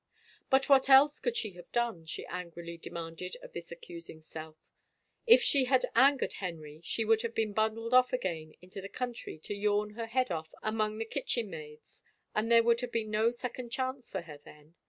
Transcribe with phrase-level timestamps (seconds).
[0.49, 4.57] But what else could she have done, she angrily de manded of this accusing self?
[5.27, 9.37] If she had angered Henry she would have been bundled off again into the country
[9.43, 12.01] to yawn her head off among the kitchen maids,
[12.33, 14.73] and there would have been no second chance for her then.